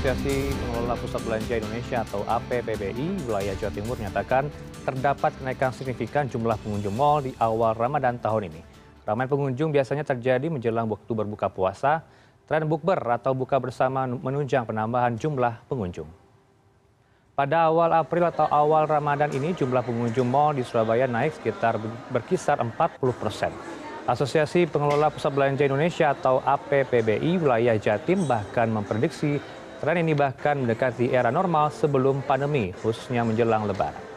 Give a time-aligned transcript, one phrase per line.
[0.00, 4.48] Asosiasi Pengelola Pusat Belanja Indonesia atau APPBI wilayah Jawa Timur menyatakan
[4.84, 8.60] terdapat kenaikan signifikan jumlah pengunjung mal di awal Ramadan tahun ini.
[9.08, 12.04] Ramai pengunjung biasanya terjadi menjelang waktu berbuka puasa.
[12.44, 16.08] Tren bukber atau buka bersama menunjang penambahan jumlah pengunjung.
[17.32, 22.60] Pada awal April atau awal Ramadan ini jumlah pengunjung mal di Surabaya naik sekitar berkisar
[22.60, 23.52] 40 persen.
[24.08, 29.40] Asosiasi Pengelola Pusat Belanja Indonesia atau APPBI wilayah Jatim bahkan memprediksi
[29.80, 34.09] tren ini bahkan mendekati era normal sebelum pandemi, khususnya menjelang lebaran.